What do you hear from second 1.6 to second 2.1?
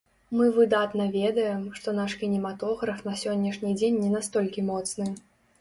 што